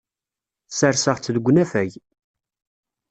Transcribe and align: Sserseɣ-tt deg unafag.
Sserseɣ-tt 0.69 1.31
deg 1.35 1.45
unafag. 1.49 1.91